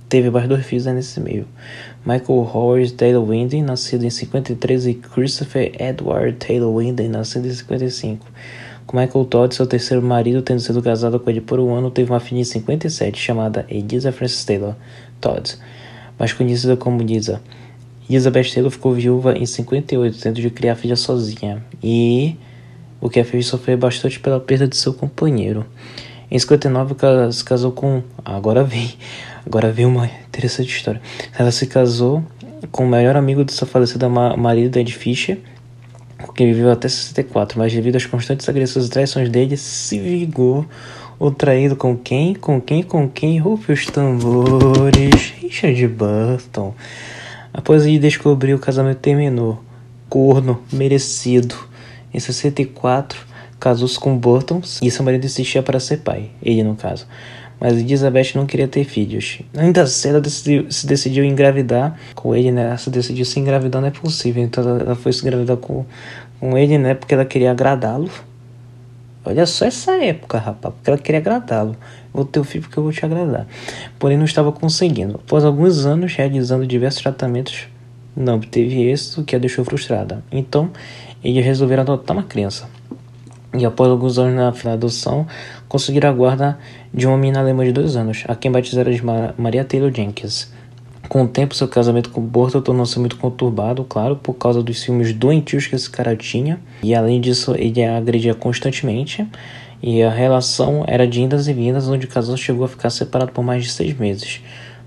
teve 0.09 0.31
mais 0.31 0.49
dois 0.49 0.65
filhos 0.65 0.87
nesse 0.87 1.19
meio. 1.19 1.45
Michael 2.03 2.49
Howard 2.51 2.91
Taylor 2.93 3.23
Winden, 3.23 3.61
nascido 3.61 4.05
em 4.05 4.09
53, 4.09 4.87
e 4.87 4.93
Christopher 4.95 5.71
Edward 5.79 6.35
Taylor 6.37 6.73
Winden, 6.73 7.09
nascido 7.09 7.47
em 7.47 7.51
55. 7.51 8.25
Com 8.87 8.97
Michael 8.97 9.25
Todd, 9.25 9.53
seu 9.53 9.67
terceiro 9.67 10.01
marido, 10.01 10.41
tendo 10.41 10.59
sido 10.59 10.81
casado 10.81 11.19
com 11.19 11.29
ele 11.29 11.41
por 11.41 11.59
um 11.59 11.75
ano, 11.75 11.91
teve 11.91 12.11
uma 12.11 12.19
filha 12.19 12.39
em 12.39 12.43
57, 12.43 13.15
chamada 13.15 13.67
Eliza 13.69 14.11
Frances 14.11 14.43
Taylor 14.43 14.73
Todd, 15.21 15.59
mais 16.17 16.33
conhecida 16.33 16.75
como 16.75 17.03
Lisa. 17.03 17.39
Elizabeth 18.09 18.51
Taylor 18.51 18.71
ficou 18.71 18.93
viúva 18.95 19.37
em 19.37 19.45
58, 19.45 20.17
tendo 20.19 20.41
de 20.41 20.49
criar 20.49 20.73
a 20.73 20.75
filha 20.75 20.95
sozinha, 20.95 21.63
e 21.83 22.35
o 23.03 23.09
que 23.09 23.19
a 23.19 23.25
fez 23.25 23.47
sofrer 23.47 23.75
bastante 23.75 24.17
pela 24.17 24.39
perda 24.39 24.65
de 24.65 24.77
seu 24.77 24.93
companheiro. 24.93 25.65
Em 26.31 26.39
59, 26.39 26.95
ela 27.01 27.29
se 27.33 27.43
casou 27.43 27.73
com. 27.73 28.01
Agora 28.23 28.63
vem. 28.63 28.93
Agora 29.45 29.69
vem 29.73 29.85
uma 29.85 30.05
interessante 30.05 30.69
história. 30.69 31.01
Ela 31.37 31.51
se 31.51 31.67
casou 31.67 32.23
com 32.71 32.85
o 32.85 32.87
melhor 32.87 33.17
amigo 33.17 33.43
de 33.43 33.51
sua 33.51 33.67
falecida 33.67 34.07
marido, 34.07 34.77
Ed 34.77 34.93
Fisher, 34.93 35.37
com 36.17 36.31
quem 36.31 36.53
viveu 36.53 36.71
até 36.71 36.87
64, 36.87 37.59
mas 37.59 37.73
devido 37.73 37.97
às 37.97 38.05
constantes 38.05 38.47
agressões 38.47 38.87
e 38.87 38.89
traições 38.89 39.27
dele, 39.27 39.57
se 39.57 39.99
vingou 39.99 40.65
o 41.19 41.29
traído 41.29 41.75
com 41.75 41.97
quem? 41.97 42.33
Com 42.33 42.61
quem? 42.61 42.83
Com 42.83 43.09
quem? 43.09 43.37
Rufe 43.37 43.73
os 43.73 43.85
tambores. 43.87 45.33
Richard 45.41 45.87
Burton. 45.89 46.73
Após 47.53 47.85
ele 47.85 47.99
descobrir 47.99 48.53
o 48.53 48.59
casamento 48.59 48.99
terminou. 48.99 49.61
Corno, 50.07 50.61
merecido. 50.71 51.72
Em 52.13 52.19
64, 52.19 53.19
casou-se 53.59 53.99
com 53.99 54.17
Burton 54.17 54.61
e 54.81 54.91
seu 54.91 55.03
marido 55.03 55.25
insistia 55.25 55.63
para 55.63 55.79
ser 55.79 55.97
pai. 55.97 56.29
Ele, 56.41 56.63
no 56.63 56.75
caso 56.75 57.07
mas 57.63 57.77
Elizabeth 57.77 58.35
não 58.35 58.45
queria 58.45 58.67
ter 58.67 58.83
filhos. 58.83 59.39
Ainda 59.55 59.87
cedo 59.87 60.15
ela 60.15 60.21
decidiu, 60.21 60.69
se 60.69 60.85
decidiu 60.85 61.23
engravidar 61.23 61.97
com 62.13 62.35
ele, 62.35 62.51
né? 62.51 62.65
Ela 62.65 62.77
se 62.77 62.89
decidiu 62.89 63.23
se 63.23 63.39
engravidar 63.39 63.81
não 63.81 63.87
é 63.87 63.91
possível, 63.91 64.43
então 64.43 64.77
ela 64.77 64.95
foi 64.95 65.13
se 65.13 65.21
engravidar 65.21 65.55
com, 65.55 65.85
com 66.41 66.57
ele, 66.57 66.77
né? 66.77 66.93
Porque 66.93 67.13
ela 67.13 67.23
queria 67.23 67.51
agradá-lo. 67.51 68.09
Olha 69.23 69.45
só 69.45 69.65
essa 69.65 69.93
época, 69.93 70.37
rapaz, 70.37 70.75
porque 70.75 70.89
ela 70.89 70.99
queria 70.99 71.21
agradá-lo. 71.21 71.77
Vou 72.13 72.25
ter 72.25 72.41
o 72.41 72.43
filho 72.43 72.63
porque 72.63 72.77
eu 72.77 72.83
vou 72.83 72.91
te 72.91 73.05
agradar. 73.05 73.47
Porém, 73.97 74.17
não 74.17 74.25
estava 74.25 74.51
conseguindo. 74.51 75.15
Após 75.15 75.45
alguns 75.45 75.85
anos 75.85 76.13
realizando 76.13 76.67
diversos 76.67 77.01
tratamentos, 77.01 77.69
não 78.13 78.35
obteve 78.35 78.83
êxito, 78.83 79.23
que 79.23 79.37
a 79.37 79.39
deixou 79.39 79.63
frustrada. 79.63 80.21
Então, 80.29 80.69
eles 81.23 81.45
resolveram 81.45 81.83
adotar 81.83 82.15
uma 82.15 82.23
criança. 82.23 82.69
E 83.55 83.65
após 83.65 83.89
alguns 83.89 84.17
anos 84.17 84.63
na 84.63 84.73
adoção, 84.73 85.27
conseguiram 85.67 86.09
a 86.09 86.11
guarda 86.11 86.57
de 86.91 87.05
uma 87.05 87.17
menina 87.17 87.39
alemã 87.39 87.63
de 87.63 87.71
dois 87.71 87.95
anos, 87.95 88.23
a 88.27 88.35
quem 88.35 88.51
batizaram 88.51 88.91
de 88.91 89.01
Maria 89.37 89.63
Taylor 89.63 89.91
Jenkins. 89.93 90.51
Com 91.07 91.23
o 91.23 91.27
tempo, 91.27 91.53
seu 91.53 91.67
casamento 91.67 92.09
com 92.09 92.21
Borto 92.21 92.61
tornou-se 92.61 92.97
muito 92.97 93.17
conturbado, 93.17 93.83
claro, 93.83 94.15
por 94.15 94.33
causa 94.33 94.63
dos 94.63 94.79
ciúmes 94.79 95.13
doentios 95.13 95.67
que 95.67 95.75
esse 95.75 95.89
cara 95.89 96.15
tinha. 96.15 96.59
E 96.81 96.95
além 96.95 97.21
disso, 97.21 97.53
ele 97.55 97.83
a 97.83 97.97
agredia 97.97 98.33
constantemente. 98.33 99.27
E 99.81 100.01
a 100.01 100.09
relação 100.09 100.83
era 100.87 101.05
de 101.05 101.21
indas 101.21 101.47
e 101.47 101.53
vindas, 101.53 101.87
onde 101.87 102.05
o 102.05 102.09
casal 102.09 102.37
chegou 102.37 102.65
a 102.65 102.69
ficar 102.69 102.89
separado 102.89 103.31
por 103.31 103.43
mais 103.43 103.63
de 103.63 103.71
seis 103.71 103.95
meses. 103.95 104.41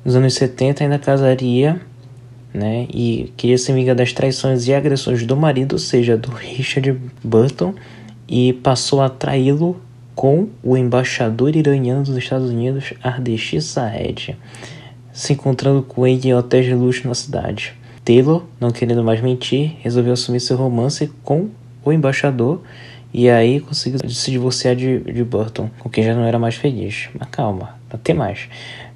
Nos 0.04 0.16
anos 0.16 0.34
70 0.34 0.82
ainda 0.82 0.98
casaria, 0.98 1.80
né? 2.56 2.86
E 2.92 3.32
queria 3.36 3.58
se 3.58 3.72
vingar 3.72 3.94
das 3.94 4.12
traições 4.12 4.66
e 4.66 4.74
agressões 4.74 5.24
do 5.24 5.36
marido, 5.36 5.74
ou 5.74 5.78
seja, 5.78 6.16
do 6.16 6.30
Richard 6.30 6.96
Burton, 7.22 7.74
e 8.28 8.52
passou 8.54 9.00
a 9.00 9.08
traí-lo 9.08 9.80
com 10.14 10.48
o 10.62 10.76
embaixador 10.76 11.54
iraniano 11.54 12.02
dos 12.02 12.16
Estados 12.16 12.50
Unidos, 12.50 12.94
Ardeshir 13.02 13.62
Saed, 13.62 14.36
se 15.12 15.32
encontrando 15.34 15.82
com 15.82 16.06
ele 16.06 16.28
em 16.28 16.34
hotéis 16.34 16.64
de 16.64 16.74
luxo 16.74 17.06
na 17.06 17.14
cidade. 17.14 17.74
Taylor, 18.02 18.44
não 18.58 18.70
querendo 18.70 19.04
mais 19.04 19.20
mentir, 19.20 19.76
resolveu 19.80 20.14
assumir 20.14 20.40
seu 20.40 20.56
romance 20.56 21.10
com 21.22 21.48
o 21.84 21.92
embaixador 21.92 22.62
e 23.12 23.28
aí 23.28 23.60
conseguiu 23.60 23.98
se 24.08 24.30
divorciar 24.30 24.74
de, 24.74 25.00
de 25.00 25.24
Burton, 25.24 25.70
com 25.78 25.88
quem 25.88 26.04
já 26.04 26.14
não 26.14 26.24
era 26.24 26.38
mais 26.38 26.54
feliz. 26.54 27.08
Mas 27.18 27.28
calma, 27.30 27.76
até 27.90 28.14
mais. 28.14 28.48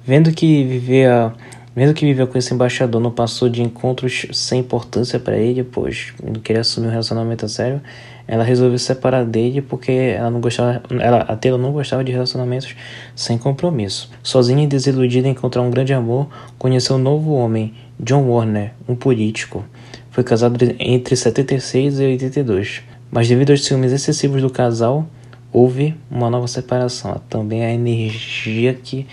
Vendo 0.05 0.31
que 0.31 0.63
vivia 0.63 1.33
Vendo 1.73 1.93
que 1.93 2.05
vivia 2.05 2.27
com 2.27 2.37
esse 2.37 2.53
embaixador 2.53 2.99
não 2.99 3.11
passou 3.11 3.47
de 3.47 3.61
encontros 3.61 4.25
sem 4.33 4.59
importância 4.59 5.17
para 5.17 5.37
ele, 5.37 5.63
pois 5.63 6.13
não 6.21 6.41
queria 6.41 6.61
assumir 6.61 6.87
um 6.87 6.91
relacionamento 6.91 7.45
a 7.45 7.47
sério, 7.47 7.81
ela 8.27 8.43
resolveu 8.43 8.77
se 8.77 8.85
separar 8.85 9.23
dele 9.23 9.61
porque 9.61 9.91
ela 9.91 10.29
não 10.29 10.41
gostava, 10.41 10.81
ela, 10.99 11.19
a 11.19 11.35
Taylor 11.35 11.59
não 11.59 11.71
gostava 11.71 12.03
de 12.03 12.11
relacionamentos 12.11 12.75
sem 13.15 13.37
compromisso. 13.37 14.11
Sozinha 14.21 14.65
e 14.65 14.67
desiludida 14.67 15.29
em 15.29 15.31
encontrar 15.31 15.61
um 15.61 15.69
grande 15.69 15.93
amor, 15.93 16.27
conheceu 16.57 16.97
um 16.97 16.99
novo 16.99 17.31
homem, 17.33 17.73
John 17.97 18.23
Warner, 18.29 18.73
um 18.87 18.95
político. 18.95 19.63
Foi 20.09 20.25
casado 20.25 20.57
entre 20.77 21.15
76 21.15 21.99
e 21.99 22.03
82, 22.03 22.81
mas 23.09 23.29
devido 23.29 23.51
aos 23.51 23.63
ciúmes 23.63 23.93
excessivos 23.93 24.41
do 24.41 24.49
casal, 24.49 25.07
houve 25.53 25.95
uma 26.09 26.29
nova 26.29 26.47
separação. 26.47 27.21
Também 27.29 27.63
a 27.63 27.73
energia 27.73 28.73
que 28.73 29.07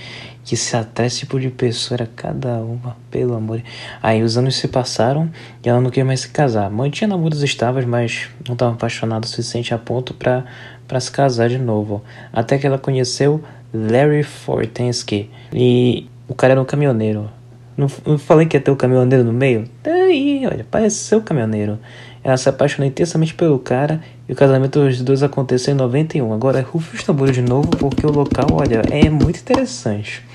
que 0.48 0.56
se 0.56 0.74
atrai 0.74 1.08
esse 1.08 1.18
tipo 1.18 1.38
de 1.38 1.50
pessoa 1.50 1.96
era 1.96 2.10
cada 2.16 2.54
uma, 2.62 2.96
pelo 3.10 3.34
amor. 3.34 3.62
Aí 4.02 4.22
os 4.22 4.38
anos 4.38 4.56
se 4.56 4.66
passaram 4.66 5.30
e 5.62 5.68
ela 5.68 5.78
não 5.78 5.90
queria 5.90 6.06
mais 6.06 6.20
se 6.20 6.30
casar. 6.30 6.70
Mantinha 6.70 7.06
namoros 7.06 7.42
estáveis, 7.42 7.84
mas 7.84 8.30
não 8.46 8.54
estava 8.54 8.72
apaixonada 8.72 9.26
o 9.26 9.28
suficiente 9.28 9.74
a 9.74 9.78
ponto 9.78 10.14
para 10.14 10.46
para 10.88 10.98
se 11.00 11.12
casar 11.12 11.50
de 11.50 11.58
novo. 11.58 12.02
Até 12.32 12.56
que 12.56 12.66
ela 12.66 12.78
conheceu 12.78 13.44
Larry 13.74 14.22
Fortensky 14.22 15.28
e 15.52 16.08
o 16.26 16.34
cara 16.34 16.54
era 16.54 16.62
um 16.62 16.64
caminhoneiro. 16.64 17.28
Não, 17.76 17.86
não 18.06 18.16
falei 18.16 18.46
que 18.46 18.56
ia 18.56 18.60
ter 18.60 18.70
o 18.70 18.74
um 18.74 18.76
caminhoneiro 18.78 19.22
no 19.22 19.34
meio? 19.34 19.68
Daí, 19.82 20.46
olha, 20.46 20.66
parece 20.70 20.96
ser 20.96 21.16
o 21.16 21.20
caminhoneiro. 21.20 21.78
Ela 22.24 22.38
se 22.38 22.48
apaixonou 22.48 22.88
intensamente 22.88 23.34
pelo 23.34 23.58
cara 23.58 24.00
e 24.26 24.32
o 24.32 24.34
casamento 24.34 24.80
dos 24.80 25.02
dois 25.02 25.22
aconteceu 25.22 25.74
em 25.74 25.76
91. 25.76 26.32
Agora, 26.32 26.62
rufe 26.62 26.96
os 26.96 27.04
tambores 27.04 27.34
de 27.34 27.42
novo 27.42 27.68
porque 27.68 28.06
o 28.06 28.10
local, 28.10 28.46
olha, 28.52 28.80
é 28.90 29.10
muito 29.10 29.40
interessante. 29.40 30.26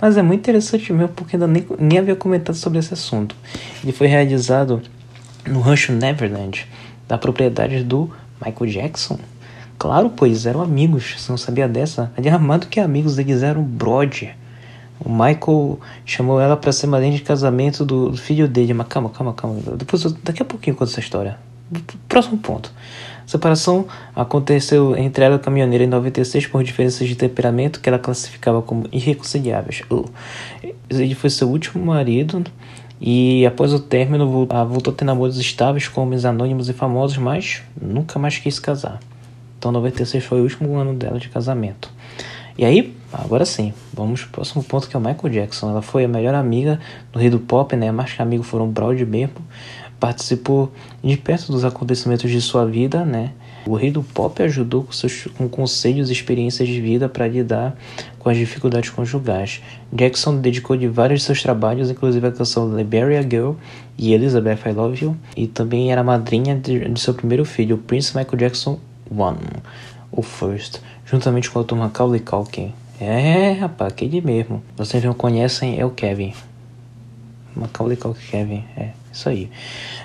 Mas 0.00 0.16
é 0.16 0.22
muito 0.22 0.40
interessante 0.40 0.92
mesmo 0.92 1.08
porque 1.08 1.36
ainda 1.36 1.46
nem, 1.46 1.66
nem 1.78 1.98
havia 1.98 2.14
comentado 2.14 2.54
sobre 2.54 2.78
esse 2.78 2.94
assunto. 2.94 3.34
Ele 3.82 3.92
foi 3.92 4.06
realizado 4.06 4.80
no 5.46 5.60
rancho 5.60 5.92
Neverland, 5.92 6.66
da 7.08 7.18
propriedade 7.18 7.82
do 7.82 8.10
Michael 8.44 8.70
Jackson. 8.70 9.18
Claro, 9.78 10.10
pois 10.10 10.46
eram 10.46 10.60
amigos, 10.60 11.14
você 11.16 11.30
não 11.30 11.38
sabia 11.38 11.68
dessa? 11.68 12.12
Ali 12.16 12.28
amado 12.28 12.66
que 12.66 12.80
amigos, 12.80 13.18
eles 13.18 13.42
eram 13.42 13.62
brother. 13.62 14.34
O 15.00 15.08
Michael 15.08 15.78
chamou 16.04 16.40
ela 16.40 16.56
para 16.56 16.72
ser 16.72 16.88
madrinha 16.88 17.14
de 17.14 17.22
casamento 17.22 17.84
do, 17.84 18.10
do, 18.10 18.16
filho 18.16 18.48
dele. 18.48 18.74
Mas 18.74 18.88
calma, 18.88 19.10
calma, 19.10 19.32
calma. 19.32 19.60
Depois, 19.76 20.02
daqui 20.24 20.42
a 20.42 20.44
pouquinho 20.44 20.74
eu 20.74 20.78
conto 20.78 20.90
essa 20.90 20.98
história. 20.98 21.38
Próximo 22.08 22.38
ponto. 22.38 22.72
A 23.24 23.30
separação 23.30 23.86
aconteceu 24.16 24.96
entre 24.96 25.22
ela 25.22 25.34
e 25.34 25.36
a 25.36 25.38
caminhoneira 25.38 25.84
em 25.84 25.88
96 25.88 26.46
por 26.46 26.64
diferenças 26.64 27.06
de 27.06 27.14
temperamento 27.14 27.78
que 27.80 27.88
ela 27.88 27.98
classificava 27.98 28.62
como 28.62 28.86
irreconciliáveis. 28.90 29.82
Ele 30.88 31.14
foi 31.14 31.28
seu 31.28 31.48
último 31.48 31.84
marido 31.84 32.42
e 32.98 33.44
após 33.44 33.74
o 33.74 33.78
término 33.78 34.26
voltou 34.26 34.92
a 34.92 34.96
ter 34.96 35.04
namoros 35.04 35.36
estáveis 35.36 35.86
com 35.86 36.02
homens 36.02 36.24
anônimos 36.24 36.70
e 36.70 36.72
famosos, 36.72 37.18
mas 37.18 37.62
nunca 37.80 38.18
mais 38.18 38.38
quis 38.38 38.58
casar. 38.58 38.98
Então 39.58 39.70
96 39.72 40.24
foi 40.24 40.40
o 40.40 40.44
último 40.44 40.76
ano 40.76 40.94
dela 40.94 41.18
de 41.18 41.28
casamento. 41.28 41.92
E 42.56 42.64
aí, 42.64 42.96
agora 43.12 43.44
sim, 43.44 43.72
vamos 43.92 44.22
pro 44.22 44.30
próximo 44.32 44.64
ponto 44.64 44.88
que 44.88 44.96
é 44.96 44.98
o 44.98 45.02
Michael 45.02 45.32
Jackson. 45.32 45.70
Ela 45.70 45.82
foi 45.82 46.04
a 46.04 46.08
melhor 46.08 46.34
amiga 46.34 46.80
do 47.12 47.18
rei 47.18 47.28
do 47.28 47.38
pop, 47.38 47.76
né? 47.76 47.92
Mais 47.92 48.12
que 48.12 48.22
amigo 48.22 48.42
foram 48.42 48.68
Brody 48.68 49.04
mesmo 49.04 49.36
participou 49.98 50.72
de 51.02 51.16
perto 51.16 51.52
dos 51.52 51.64
acontecimentos 51.64 52.30
de 52.30 52.40
sua 52.40 52.64
vida, 52.64 53.04
né? 53.04 53.32
O 53.66 53.74
rei 53.74 53.90
do 53.90 54.02
pop 54.02 54.42
ajudou 54.42 54.84
com, 54.84 54.92
seus, 54.92 55.26
com 55.36 55.48
conselhos 55.48 56.08
e 56.08 56.12
experiências 56.12 56.66
de 56.66 56.80
vida 56.80 57.08
para 57.08 57.28
lidar 57.28 57.76
com 58.18 58.30
as 58.30 58.36
dificuldades 58.36 58.90
conjugais. 58.90 59.60
Jackson 59.92 60.40
dedicou 60.40 60.76
de 60.76 60.88
vários 60.88 61.20
de 61.20 61.26
seus 61.26 61.42
trabalhos, 61.42 61.90
inclusive 61.90 62.26
a 62.26 62.32
canção 62.32 62.74
Liberia 62.74 63.22
Girl 63.22 63.52
e 63.98 64.14
Elizabeth 64.14 64.60
I 64.66 64.72
Love 64.72 65.04
You, 65.04 65.16
e 65.36 65.46
também 65.46 65.92
era 65.92 66.02
madrinha 66.02 66.54
de, 66.54 66.88
de 66.88 67.00
seu 67.00 67.12
primeiro 67.12 67.44
filho, 67.44 67.76
o 67.76 67.78
Prince 67.78 68.16
Michael 68.16 68.38
Jackson 68.38 68.78
I, 69.10 69.60
o 70.10 70.22
First, 70.22 70.80
juntamente 71.04 71.50
com 71.50 71.60
a 71.60 71.64
turma 71.64 71.84
Macaulay 71.84 72.20
Culkin. 72.20 72.72
É, 73.00 73.52
rapaz, 73.52 73.92
aquele 73.92 74.20
mesmo. 74.20 74.62
Vocês 74.76 75.04
não 75.04 75.14
conhecem, 75.14 75.78
é 75.78 75.84
o 75.84 75.90
Kevin. 75.90 76.32
Macaulay 77.54 77.96
Culkin 77.96 78.26
Kevin, 78.30 78.64
é. 78.76 78.90
Isso 79.18 79.28
aí. 79.28 79.50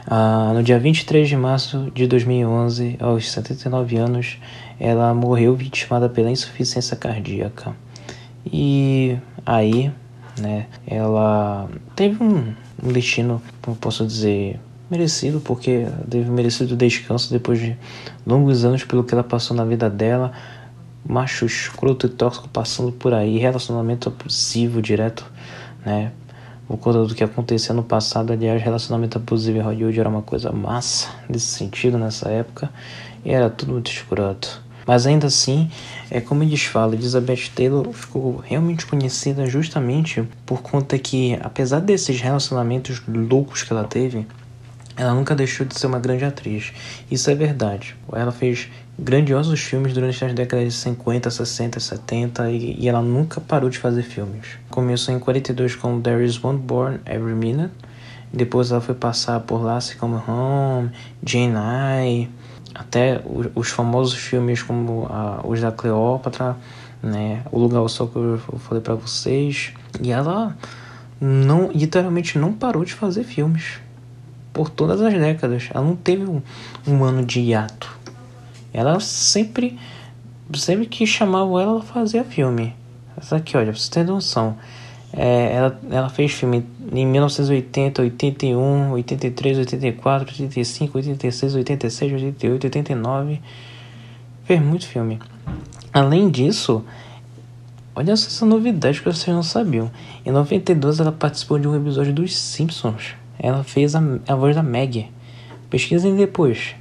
Ah, 0.08 0.54
no 0.56 0.64
dia 0.64 0.80
23 0.80 1.30
de 1.30 1.38
março 1.38 1.92
de 1.94 2.08
2011, 2.08 2.98
aos 3.00 3.32
79 3.32 3.96
anos, 3.96 4.40
ela 4.80 5.14
morreu 5.14 5.56
vitimada 5.56 6.10
pela 6.10 6.32
insuficiência 6.32 6.98
cardíaca. 6.98 7.76
E 8.44 9.16
aí, 9.46 9.92
né, 10.42 10.66
ela 10.88 11.70
teve 11.96 12.24
um, 12.24 12.56
um 12.84 12.92
destino, 12.92 13.40
como 13.62 13.78
posso 13.78 14.04
dizer, 14.04 14.60
merecido, 14.90 15.40
porque 15.40 15.86
teve 16.10 16.32
merecido 16.32 16.76
descanso 16.76 17.32
depois 17.32 17.60
de 17.60 17.78
longos 18.26 18.66
anos 18.66 18.84
pelo 18.84 19.04
que 19.04 19.14
ela 19.14 19.24
passou 19.24 19.56
na 19.56 19.64
vida 19.64 19.92
dela. 19.92 20.32
Macho 21.08 21.46
escroto 21.46 22.08
e 22.08 22.10
tóxico 22.10 22.50
passando 22.50 22.92
por 22.92 23.14
aí, 23.14 23.38
relacionamento 23.38 24.10
abusivo 24.10 24.82
direto, 24.82 25.24
né? 25.86 26.12
Por 26.68 26.78
conta 26.78 27.06
do 27.06 27.14
que 27.14 27.24
aconteceu 27.24 27.76
no 27.76 27.84
passado, 27.84 28.32
aliás, 28.32 28.62
relacionamento 28.62 29.18
abusivo 29.18 29.58
em 29.58 29.62
Hollywood 29.62 30.00
era 30.00 30.10
uma 30.10 30.22
coisa 30.22 30.52
massa 30.52 31.10
nesse 31.30 31.48
sentido 31.48 31.98
nessa 31.98 32.30
época 32.30 32.70
e 33.26 33.32
era 33.32 33.50
tudo 33.50 33.74
muito 33.74 33.92
escroto. 33.92 34.62
Mas 34.86 35.08
ainda 35.08 35.28
assim, 35.28 35.70
é 36.12 36.20
como 36.20 36.44
eles 36.44 36.64
falam, 36.64 36.94
Elizabeth 36.94 37.50
Taylor 37.56 37.92
ficou 37.94 38.38
realmente 38.38 38.86
conhecida 38.86 39.46
justamente 39.46 40.24
por 40.46 40.62
conta 40.62 40.98
que, 41.00 41.38
apesar 41.42 41.80
desses 41.80 42.20
relacionamentos 42.20 43.02
loucos 43.08 43.64
que 43.64 43.72
ela 43.72 43.86
teve, 43.86 44.28
ela 44.96 45.14
nunca 45.14 45.36
deixou 45.36 45.66
de 45.66 45.78
ser 45.78 45.88
uma 45.88 46.00
grande 46.00 46.24
atriz. 46.24 46.72
Isso 47.10 47.30
é 47.30 47.36
verdade. 47.36 47.96
Ela 48.12 48.32
fez 48.32 48.70
grandiosos 48.98 49.60
filmes 49.60 49.94
durante 49.94 50.24
as 50.24 50.34
décadas 50.34 50.66
de 50.66 50.80
50, 50.80 51.30
60, 51.32 51.80
70 51.80 52.52
e, 52.52 52.80
e 52.80 52.88
ela 52.88 53.02
nunca 53.02 53.42
parou 53.42 53.70
de 53.70 53.80
fazer 53.80 54.04
filmes. 54.04 54.58
Começou 54.70 55.14
em 55.14 55.20
42 55.20 55.76
com 55.76 56.00
There 56.00 56.24
Is 56.24 56.44
One 56.44 56.60
Born 56.60 57.00
Every 57.06 57.34
Minute. 57.34 57.74
Depois 58.32 58.72
ela 58.72 58.82
foi 58.82 58.96
passar 58.96 59.40
por 59.42 59.64
Lassie 59.64 59.96
Come 59.96 60.20
Home, 60.28 60.92
Jane 61.24 61.54
Eyre, 61.56 62.30
até 62.74 63.22
os 63.54 63.70
famosos 63.70 64.18
filmes 64.18 64.64
como 64.64 65.08
a, 65.10 65.42
os 65.46 65.62
da 65.62 65.72
Cleópatra, 65.72 66.56
né, 67.02 67.44
O 67.52 67.60
Lugar 67.60 67.80
ao 67.80 67.90
Sol 67.90 68.08
que 68.08 68.16
eu 68.16 68.40
falei 68.60 68.82
para 68.82 68.96
vocês. 68.96 69.74
E 70.02 70.12
ela 70.12 70.56
não, 71.22 71.72
literalmente 71.72 72.38
não 72.38 72.54
parou 72.54 72.84
de 72.84 72.94
fazer 72.94 73.24
filmes 73.24 73.83
por 74.54 74.70
todas 74.70 75.02
as 75.02 75.14
décadas. 75.14 75.70
Ela 75.74 75.84
não 75.84 75.96
teve 75.96 76.24
um, 76.24 76.42
um 76.88 77.04
ano 77.04 77.26
de 77.26 77.42
hiato. 77.42 77.98
Ela 78.72 79.00
sempre, 79.00 79.78
sempre 80.54 80.86
que 80.86 81.06
chamavam 81.06 81.60
ela, 81.60 81.72
ela 81.72 81.82
fazia 81.82 82.24
filme. 82.24 82.76
Essa 83.18 83.38
aqui, 83.38 83.58
olha, 83.58 83.72
pra 83.72 83.80
você 83.80 83.90
ter 83.90 84.06
noção. 84.06 84.58
É, 85.16 85.54
ela, 85.54 85.80
ela 85.92 86.10
fez 86.10 86.32
filme 86.32 86.66
em 86.92 87.06
1980, 87.06 88.02
81, 88.02 88.92
83, 88.94 89.58
84, 89.60 90.30
85, 90.30 90.98
86, 90.98 91.56
86, 91.56 92.14
88, 92.14 92.64
89. 92.66 93.42
Fez 94.44 94.62
muito 94.62 94.88
filme. 94.88 95.20
Além 95.94 96.30
disso, 96.30 96.84
olha 97.96 98.16
só 98.16 98.28
essa 98.28 98.46
novidade 98.46 99.00
que 99.00 99.06
vocês 99.06 99.34
não 99.34 99.44
sabiam. 99.44 99.92
Em 100.26 100.32
92 100.32 101.00
ela 101.00 101.12
participou 101.12 101.60
de 101.60 101.68
um 101.68 101.76
episódio 101.76 102.12
dos 102.12 102.36
Simpsons. 102.36 103.16
Ela 103.40 103.64
fez 103.64 103.96
a, 103.96 104.02
a 104.28 104.36
voz 104.36 104.56
da 104.56 104.64
Meg. 104.64 105.10
Pesquisem 105.70 106.16
depois. 106.16 106.76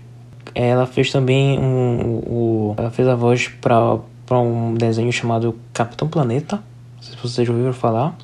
Ela 0.55 0.87
fez 0.87 1.11
também 1.11 1.59
um, 1.59 2.23
um, 2.27 2.75
ela 2.77 2.91
fez 2.91 3.09
a 3.09 3.15
voz 3.15 3.49
para 3.49 4.39
um 4.39 4.75
desenho 4.75 5.13
chamado 5.13 5.59
Capitão 5.73 6.09
Planeta. 6.09 6.57
Não 6.97 7.03
sei 7.03 7.15
se 7.15 7.23
vocês 7.23 7.47
já 7.47 7.53
ouviram 7.53 7.73
falar. 7.73 8.17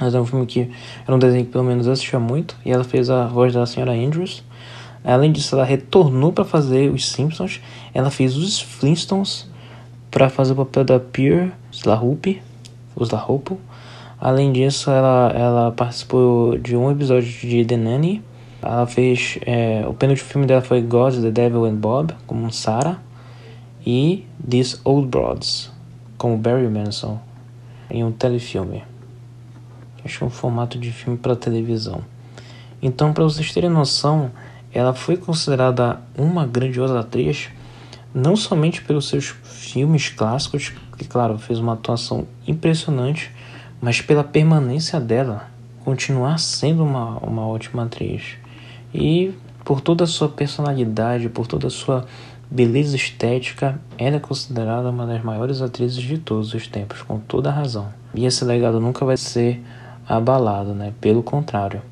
Mas 0.00 0.14
é 0.14 0.20
um 0.20 0.24
filme 0.26 0.46
que 0.46 0.70
era 1.06 1.14
um 1.14 1.18
desenho 1.18 1.44
que 1.44 1.50
pelo 1.50 1.64
menos 1.64 1.86
eu 1.86 1.92
assistia 1.92 2.20
muito. 2.20 2.56
E 2.64 2.70
ela 2.70 2.84
fez 2.84 3.10
a 3.10 3.26
voz 3.26 3.52
da 3.52 3.66
senhora 3.66 3.92
Andrews. 3.92 4.44
Além 5.04 5.32
disso, 5.32 5.54
ela 5.54 5.64
retornou 5.64 6.32
para 6.32 6.44
fazer 6.44 6.90
os 6.90 7.08
Simpsons. 7.08 7.60
Ela 7.92 8.10
fez 8.10 8.36
os 8.36 8.60
Flintstones 8.60 9.48
para 10.10 10.28
fazer 10.28 10.52
o 10.52 10.56
papel 10.56 10.84
da 10.84 11.00
Pierre 11.00 11.52
Slahoop, 11.72 12.40
os 12.94 13.08
Slahoop. 13.08 13.56
Além 14.20 14.52
disso, 14.52 14.90
ela, 14.90 15.32
ela 15.32 15.72
participou 15.72 16.58
de 16.58 16.76
um 16.76 16.90
episódio 16.90 17.30
de 17.30 17.64
The 17.64 17.76
Nanny. 17.76 18.22
Ela 18.60 18.86
fez. 18.86 19.38
É, 19.46 19.84
o 19.86 19.94
penúltimo 19.94 20.28
filme 20.28 20.46
dela 20.46 20.60
foi 20.60 20.82
God, 20.82 21.14
The 21.14 21.30
Devil 21.30 21.64
and 21.64 21.76
Bob, 21.76 22.12
como 22.26 22.50
Sarah. 22.52 23.00
E 23.86 24.26
These 24.48 24.80
Old 24.84 25.08
Broads, 25.08 25.70
como 26.18 26.36
Barry 26.36 26.68
Manson, 26.68 27.18
em 27.88 28.04
um 28.04 28.10
telefilme. 28.10 28.82
Acho 30.04 30.18
que 30.18 30.24
um 30.24 30.30
formato 30.30 30.78
de 30.78 30.90
filme 30.90 31.16
para 31.16 31.36
televisão. 31.36 32.02
Então, 32.82 33.12
para 33.12 33.24
vocês 33.24 33.52
terem 33.52 33.70
noção, 33.70 34.30
ela 34.72 34.92
foi 34.92 35.16
considerada 35.16 36.00
uma 36.16 36.46
grandiosa 36.46 37.00
atriz, 37.00 37.48
não 38.12 38.36
somente 38.36 38.82
pelos 38.82 39.08
seus 39.08 39.34
filmes 39.44 40.08
clássicos, 40.10 40.72
que, 40.98 41.06
claro, 41.06 41.38
fez 41.38 41.58
uma 41.58 41.74
atuação 41.74 42.26
impressionante 42.46 43.32
mas 43.80 44.00
pela 44.00 44.24
permanência 44.24 45.00
dela, 45.00 45.48
continuar 45.84 46.38
sendo 46.38 46.84
uma, 46.84 47.18
uma 47.18 47.46
ótima 47.46 47.84
atriz. 47.84 48.36
E 48.92 49.32
por 49.64 49.80
toda 49.80 50.04
a 50.04 50.06
sua 50.06 50.28
personalidade, 50.28 51.28
por 51.28 51.46
toda 51.46 51.66
a 51.66 51.70
sua 51.70 52.06
beleza 52.50 52.96
estética, 52.96 53.80
ela 53.96 54.16
é 54.16 54.20
considerada 54.20 54.90
uma 54.90 55.06
das 55.06 55.22
maiores 55.22 55.60
atrizes 55.60 56.02
de 56.02 56.18
todos 56.18 56.54
os 56.54 56.66
tempos, 56.66 57.02
com 57.02 57.18
toda 57.18 57.50
razão. 57.50 57.88
E 58.14 58.24
esse 58.24 58.44
legado 58.44 58.80
nunca 58.80 59.04
vai 59.04 59.16
ser 59.16 59.62
abalado, 60.08 60.74
né? 60.74 60.92
Pelo 61.00 61.22
contrário. 61.22 61.82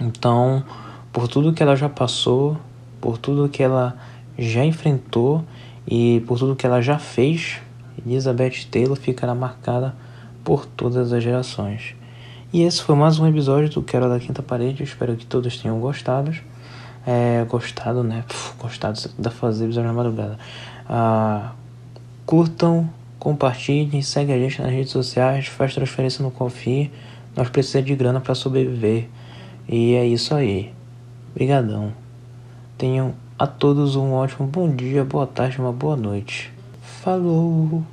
Então, 0.00 0.64
por 1.12 1.28
tudo 1.28 1.52
que 1.52 1.62
ela 1.62 1.76
já 1.76 1.88
passou, 1.88 2.56
por 3.00 3.18
tudo 3.18 3.48
que 3.48 3.62
ela 3.62 3.96
já 4.38 4.64
enfrentou 4.64 5.44
e 5.86 6.22
por 6.26 6.38
tudo 6.38 6.56
que 6.56 6.66
ela 6.66 6.80
já 6.80 6.98
fez, 6.98 7.60
Elizabeth 8.06 8.66
Taylor 8.70 8.96
ficará 8.96 9.34
marcada 9.34 9.94
por 10.44 10.66
todas 10.66 11.12
as 11.12 11.22
gerações. 11.22 11.94
E 12.52 12.62
esse 12.62 12.82
foi 12.82 12.94
mais 12.94 13.18
um 13.18 13.26
episódio 13.26 13.70
do 13.70 13.82
Quero 13.82 14.08
da 14.08 14.18
Quinta 14.18 14.42
Parede. 14.42 14.82
Espero 14.82 15.16
que 15.16 15.24
todos 15.24 15.56
tenham 15.56 15.80
gostado. 15.80 16.32
É, 17.06 17.44
gostado, 17.48 18.04
né? 18.04 18.24
Puf, 18.28 18.54
gostado 18.58 19.00
da 19.18 19.30
fazer 19.30 19.64
episódio 19.64 19.88
na 19.88 19.94
madrugada. 19.94 20.38
Ah, 20.88 21.52
curtam, 22.26 22.88
compartilhem, 23.18 24.02
segue 24.02 24.32
a 24.32 24.38
gente 24.38 24.60
nas 24.60 24.70
redes 24.70 24.92
sociais, 24.92 25.46
faz 25.46 25.74
transferência 25.74 26.22
no 26.22 26.30
Confie. 26.30 26.90
Nós 27.34 27.48
precisamos 27.48 27.88
de 27.88 27.96
grana 27.96 28.20
para 28.20 28.34
sobreviver. 28.34 29.08
E 29.68 29.94
é 29.94 30.06
isso 30.06 30.34
aí. 30.34 30.72
Obrigadão. 31.30 31.92
Tenham 32.76 33.14
a 33.38 33.46
todos 33.46 33.96
um 33.96 34.12
ótimo 34.12 34.46
bom 34.46 34.68
dia, 34.68 35.04
boa 35.04 35.26
tarde, 35.26 35.58
uma 35.58 35.72
boa 35.72 35.96
noite. 35.96 36.52
Falou! 36.80 37.91